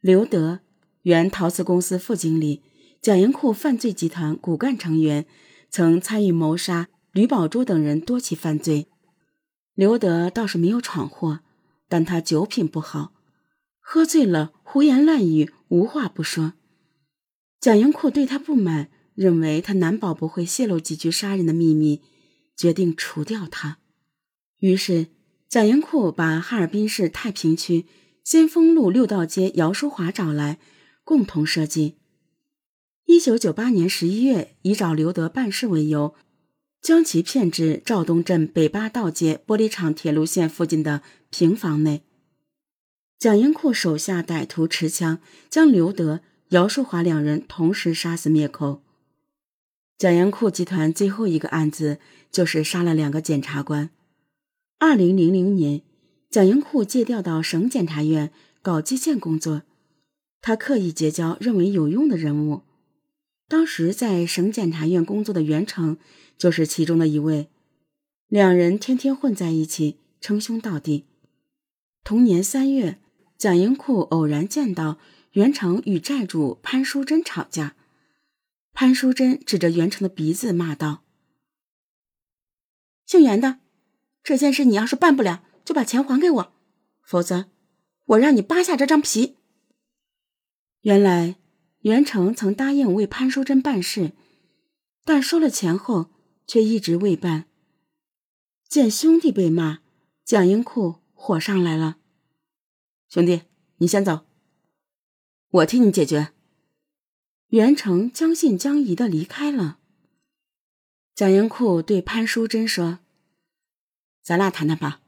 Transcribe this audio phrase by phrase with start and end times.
[0.00, 0.60] 刘德，
[1.02, 2.62] 原陶瓷公司副经理，
[3.02, 5.26] 蒋银库犯罪集团骨干成员，
[5.68, 8.86] 曾参与谋杀吕宝珠等人多起犯罪。
[9.74, 11.40] 刘德倒是没有闯祸，
[11.86, 13.12] 但他酒品不好，
[13.78, 16.54] 喝醉了胡言乱语，无话不说。
[17.60, 22.00] 蒋银库对他不满，认为他难保不会泄露几句杀人的秘密，
[22.56, 23.76] 决定除掉他。
[24.60, 25.08] 于是，
[25.46, 27.84] 蒋银库把哈尔滨市太平区。
[28.30, 30.60] 先锋路六道街姚淑华找来，
[31.02, 31.96] 共同设计。
[33.06, 36.14] 一九九八年十一月，以找刘德办事为由，
[36.80, 42.04] 将其骗至肇东镇北八道街玻璃厂铁路线附近的平房内。
[43.18, 46.20] 蒋英库手下歹徒持枪将刘德、
[46.50, 48.84] 姚淑华两人同时杀死灭口。
[49.98, 51.98] 蒋英库集团最后一个案子
[52.30, 53.90] 就是杀了两个检察官。
[54.78, 55.82] 二零零零年。
[56.30, 58.30] 蒋英库借调到省检察院
[58.62, 59.62] 搞基建工作，
[60.40, 62.62] 他刻意结交认为有用的人物。
[63.48, 65.98] 当时在省检察院工作的袁成
[66.38, 67.48] 就是其中的一位，
[68.28, 71.04] 两人天天混在一起，称兄道弟。
[72.04, 73.00] 同年三月，
[73.36, 74.98] 蒋英库偶然见到
[75.32, 77.74] 袁成与债主潘淑珍吵架，
[78.72, 81.02] 潘淑珍指着袁成的鼻子骂道
[83.04, 83.58] ：“姓袁的，
[84.22, 86.52] 这件事你要是办不了。”就把钱还给我，
[87.00, 87.48] 否则
[88.06, 89.36] 我让你扒下这张皮。
[90.80, 91.36] 原来
[91.82, 94.10] 袁成曾答应为潘淑珍办事，
[95.04, 96.10] 但收了钱后
[96.44, 97.44] 却一直未办。
[98.68, 99.78] 见兄弟被骂，
[100.24, 101.98] 蒋英库火上来了
[103.08, 103.42] ：“兄弟，
[103.76, 104.26] 你先走，
[105.50, 106.32] 我替你解决。”
[107.50, 109.78] 袁成将信将疑的离开了。
[111.14, 112.98] 蒋英库对潘淑珍说
[114.20, 114.99] ：“咱俩谈谈吧。”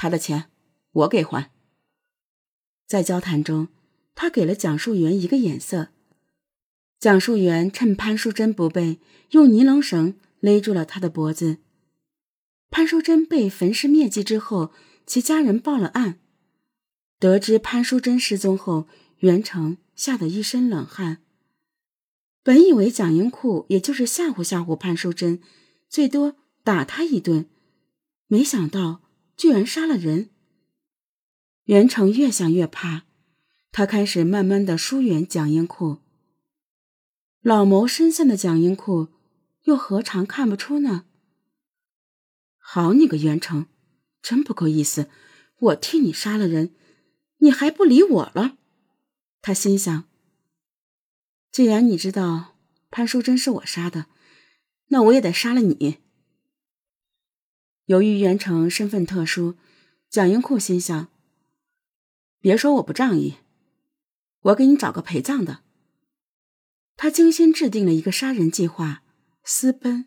[0.00, 0.46] 他的钱
[0.92, 1.50] 我给还。
[2.86, 3.68] 在交谈中，
[4.14, 5.88] 他给了蒋树元一个眼色。
[6.98, 8.98] 蒋树元趁潘淑珍不备，
[9.32, 11.58] 用尼龙绳勒住了他的脖子。
[12.70, 14.72] 潘淑珍被焚尸灭迹之后，
[15.04, 16.18] 其家人报了案。
[17.18, 18.88] 得知潘淑珍失踪后，
[19.18, 21.18] 袁成吓得一身冷汗。
[22.42, 25.42] 本以为蒋英库也就是吓唬吓唬潘淑珍，
[25.90, 27.50] 最多打他一顿，
[28.28, 29.02] 没想到。
[29.40, 30.28] 居然杀了人！
[31.64, 33.06] 袁成越想越怕，
[33.72, 36.00] 他开始慢慢的疏远蒋英库。
[37.40, 39.08] 老谋深算的蒋英库
[39.62, 41.06] 又何尝看不出呢？
[42.58, 43.64] 好你个袁成，
[44.20, 45.08] 真不够意思！
[45.58, 46.74] 我替你杀了人，
[47.38, 48.58] 你还不理我了？
[49.40, 50.04] 他心想：
[51.50, 52.58] 既然你知道
[52.90, 54.04] 潘淑珍是我杀的，
[54.88, 55.96] 那我也得杀了你。
[57.90, 59.56] 由于袁成身份特殊，
[60.08, 61.08] 蒋英库心想
[62.40, 63.38] ：“别说我不仗义，
[64.42, 65.62] 我给你找个陪葬的。”
[66.96, 69.02] 他精心制定了一个杀人计划，
[69.42, 70.06] 私奔。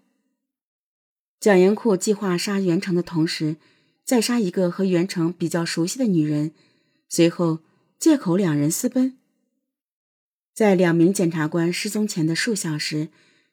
[1.41, 3.57] 蒋英库计划杀袁成的同时，
[4.05, 6.53] 再杀一个和袁成比较熟悉的女人，
[7.09, 7.59] 随后
[7.99, 9.17] 借口两人私奔。
[10.53, 13.09] 在两名检察官失踪前的数小时，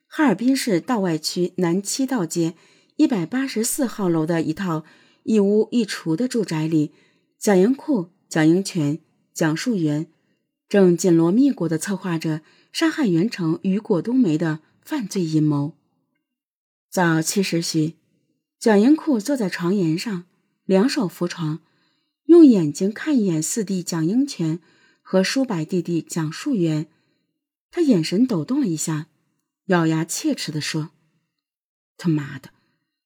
[0.07, 2.55] 哈尔滨市道外区南七道街。
[2.97, 4.83] 一百八十四号楼的一套
[5.23, 6.91] 一屋一厨的住宅里，
[7.39, 8.99] 蒋英库、蒋英全、
[9.33, 10.07] 蒋树元
[10.69, 12.41] 正紧锣密鼓地策划着
[12.71, 15.75] 杀害袁成与果冬梅的犯罪阴谋。
[16.89, 17.95] 早七时许，
[18.59, 20.25] 蒋英库坐在床沿上，
[20.65, 21.59] 两手扶床，
[22.25, 24.59] 用眼睛看一眼四弟蒋英全
[25.01, 26.87] 和叔伯弟弟蒋树元，
[27.71, 29.07] 他眼神抖动了一下，
[29.65, 30.91] 咬牙切齿地说
[31.97, 32.51] ：“他妈的！”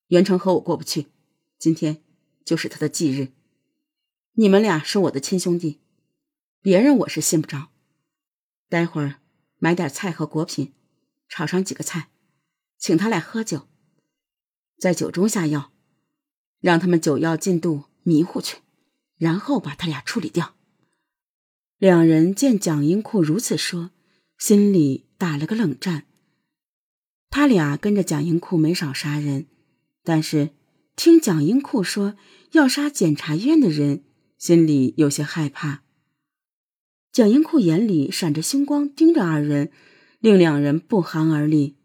[0.07, 1.07] 袁成和我过不去，
[1.57, 2.03] 今天
[2.43, 3.31] 就是他的忌日。
[4.33, 5.79] 你们俩是我的亲兄弟，
[6.61, 7.69] 别人我是信不着。
[8.69, 9.19] 待会儿
[9.57, 10.73] 买点菜和果品，
[11.27, 12.09] 炒上几个菜，
[12.77, 13.67] 请他俩喝酒，
[14.77, 15.71] 在酒中下药，
[16.59, 18.57] 让他们酒药进肚迷糊去，
[19.17, 20.55] 然后把他俩处理掉。
[21.77, 23.89] 两人见蒋英库如此说，
[24.37, 26.05] 心里打了个冷战。
[27.31, 29.47] 他俩跟着蒋英库没少杀人。
[30.05, 30.51] 但是，
[30.95, 32.15] 听蒋英库说
[32.51, 34.03] 要杀检察院的人，
[34.37, 35.81] 心里有些害怕。
[37.11, 39.71] 蒋英库眼里闪着星光，盯着二人，
[40.19, 41.75] 令两人不寒而栗。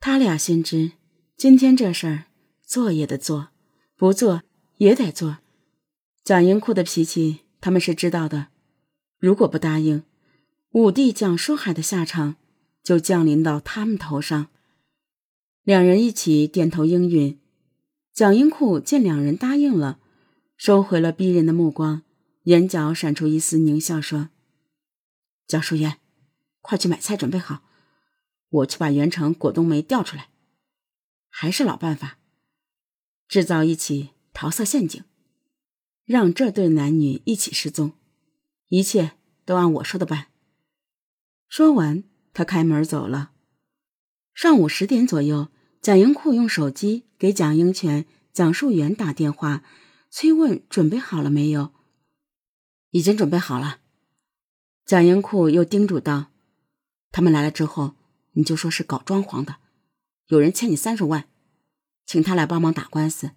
[0.00, 0.92] 他俩心知，
[1.36, 2.24] 今天这事儿
[2.64, 3.48] 做也得做，
[3.96, 4.42] 不做
[4.78, 5.38] 也得做。
[6.24, 8.48] 蒋英库的脾气，他们是知道的。
[9.18, 10.02] 如果不答应，
[10.70, 12.36] 五弟蒋书海的下场
[12.82, 14.48] 就降临到他们头上。
[15.66, 17.40] 两人一起点头应允。
[18.12, 19.98] 蒋英库见两人答应了，
[20.56, 22.04] 收回了逼人的目光，
[22.44, 24.28] 眼角闪出一丝狞笑，说
[25.48, 25.98] ：“蒋淑媛，
[26.60, 27.64] 快去买菜准备好，
[28.48, 30.28] 我去把袁成、果冬梅调出来。
[31.28, 32.18] 还是老办法，
[33.26, 35.02] 制造一起桃色陷阱，
[36.04, 37.94] 让这对男女一起失踪，
[38.68, 40.28] 一切都按我说的办。
[41.48, 43.32] 说完，他开门走了。
[44.32, 45.48] 上午十点左右，
[45.80, 49.62] 蒋英库用手机给蒋英权、蒋树元打电话，
[50.10, 51.72] 催问准备好了没有。
[52.90, 53.80] 已经准备好了。
[54.84, 56.32] 蒋英库又叮嘱道
[57.12, 57.94] ：“他们来了之后，
[58.32, 59.56] 你就说是搞装潢的。”
[60.28, 61.28] 有人欠你三十万，
[62.04, 63.30] 请他来帮忙打官司。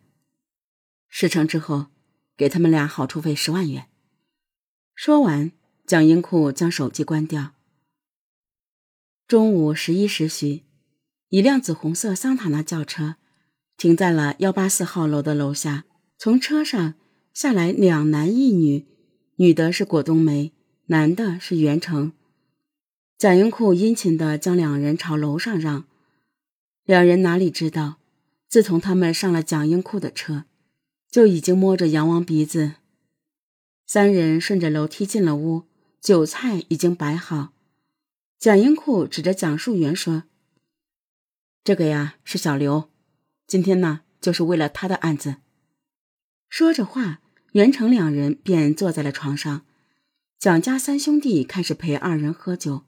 [1.07, 1.87] 事成之后，
[2.35, 3.89] 给他们俩好处费十万元。
[4.95, 5.51] 说完，
[5.85, 7.53] 蒋英库将手机关掉。
[9.27, 10.63] 中午十一时许，
[11.29, 13.15] 一辆紫红色桑塔纳轿车
[13.77, 15.85] 停在了幺八四号楼的楼下。
[16.17, 16.95] 从车上
[17.33, 18.87] 下来两男一女，
[19.35, 20.51] 女的是果冬梅，
[20.87, 22.11] 男的是袁成。
[23.17, 25.85] 蒋英库殷勤地将两人朝楼上让。
[26.83, 27.99] 两人哪里知道，
[28.47, 30.45] 自从他们上了蒋英库的车，
[31.11, 32.73] 就已经摸着杨王鼻子。
[33.85, 35.63] 三人顺着楼梯进了屋，
[36.01, 37.53] 酒菜已经摆好。
[38.39, 40.23] 蒋英库指着蒋树元说
[41.63, 42.89] ：“这个呀是小刘，
[43.45, 45.37] 今天呢就是为了他的案子。”
[46.49, 47.21] 说着话，
[47.51, 49.65] 袁成两人便坐在了床上。
[50.39, 52.83] 蒋家三兄弟开始陪二人喝酒。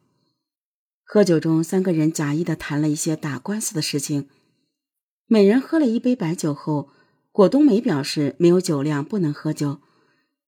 [1.03, 4.29] 喝酒中，三个人假意的谈了一些打官司的事情。
[5.27, 6.89] 每人喝了一杯白酒后，
[7.31, 9.81] 果冬梅表示没有酒量，不能喝酒。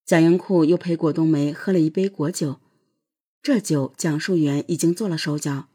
[0.06, 2.60] 蒋英库又陪果冬梅喝了一杯果酒。
[3.42, 5.68] 这酒蒋树元已经做了手脚。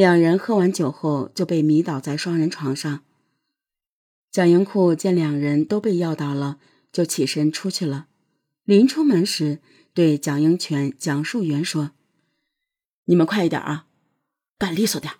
[0.00, 3.04] 两人喝完酒后就被迷倒在双人床上。
[4.30, 6.58] 蒋英库见两人都被药倒了，
[6.90, 8.06] 就起身出去了。
[8.64, 9.60] 临出门时，
[9.92, 11.90] 对蒋英权、蒋树元说。
[13.04, 13.88] 你们快一点啊，
[14.56, 15.12] 干利索点，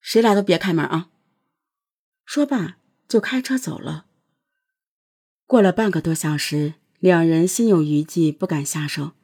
[0.00, 1.10] 谁来都别开门啊！
[2.24, 2.76] 说罢
[3.08, 4.06] 就开车走了。
[5.46, 9.14] 过了半个多小时，两人心有余悸，不敢下手。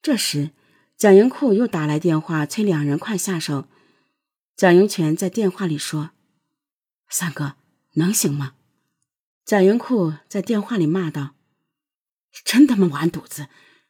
[0.00, 0.50] 这时，
[0.96, 3.66] 蒋英库又打来电话，催两人快下手。
[4.56, 6.10] 蒋英权在电话里说
[7.10, 7.56] ：“三哥，
[7.94, 8.54] 能行吗？”
[9.44, 11.34] 蒋英库在电话里骂道
[12.44, 13.48] ：“真他妈完犊子！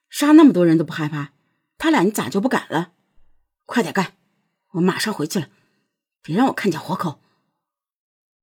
[0.08, 1.32] 杀那么多人都不害怕，
[1.76, 2.94] 他俩你咋就不敢了？”
[3.66, 4.16] 快点干！
[4.72, 5.50] 我马上回去了，
[6.22, 7.20] 别让我看见活口。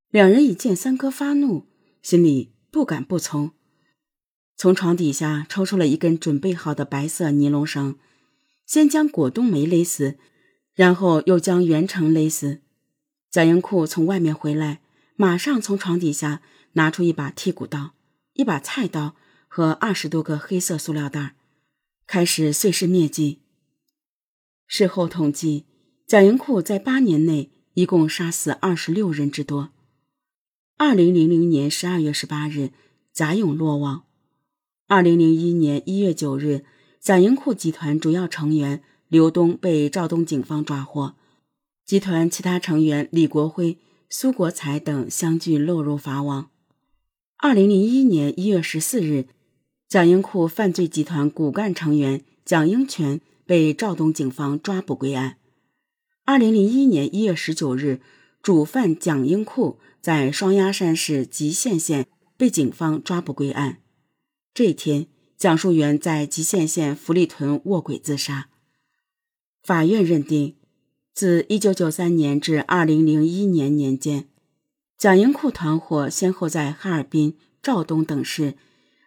[0.09, 1.68] 两人一见三哥发怒，
[2.03, 3.51] 心里不敢不从，
[4.56, 7.97] 从床底下抽出了一根准备好的白色尼龙绳，
[8.68, 10.19] 先将果冬梅勒死，
[10.73, 12.62] 然后又将袁成勒死。
[13.29, 14.81] 贾英库从外面回来，
[15.15, 16.41] 马上从床底下
[16.73, 17.94] 拿出一把剔骨刀、
[18.33, 19.15] 一把菜刀
[19.47, 21.35] 和二十多个黑色塑料袋，
[22.07, 23.39] 开始碎尸灭迹。
[24.68, 25.65] 事后统计，
[26.07, 29.71] 蒋英库在八年内一共杀死二十六人之多。
[30.77, 32.71] 二零零零年十二月十八日，
[33.13, 34.03] 贾勇落网。
[34.88, 36.65] 二零零一年一月九日，
[37.00, 41.15] 蒋英库集团主要成员刘东被肇东警方抓获，
[41.85, 43.77] 集团其他成员李国辉、
[44.09, 46.49] 苏国才等相继落入法网。
[47.35, 49.27] 二零零一年一月十四日，
[49.89, 53.19] 蒋英库犯罪集团骨干成员蒋英权。
[53.43, 55.35] 被肇东警方抓捕归案。
[56.23, 57.99] 二零零一年一月十九日，
[58.41, 63.80] 主犯蒋英库在双鸭山市吉县县被警方抓捕归案。
[64.53, 68.50] 这天，蒋树元在吉县县福利屯卧轨自杀。
[69.63, 70.56] 法院认定，
[71.13, 74.27] 自一九九三年至二零零一年年间，
[74.97, 78.56] 蒋英库团伙先后在哈尔滨、肇东等市，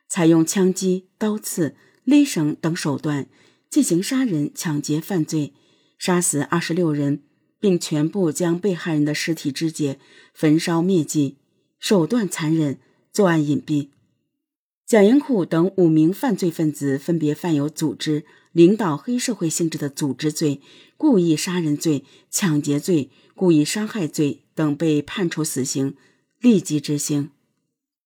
[0.08, 3.28] 采用枪击、刀刺、勒绳等手段。
[3.70, 5.52] 进行杀人、抢劫犯罪，
[5.99, 7.25] 杀死二十六人，
[7.58, 9.99] 并全部将被害人的尸体肢解、
[10.32, 11.38] 焚烧灭迹，
[11.80, 12.78] 手段残忍，
[13.12, 13.88] 作案隐蔽。
[14.87, 20.61] 蒋英库等五名犯罪分子分别犯有组织、领导黑社会性质的组织罪、
[20.99, 25.97] 故意杀人罪、抢劫罪、故意伤害罪等，被判处死刑，
[26.38, 27.31] 立即执行。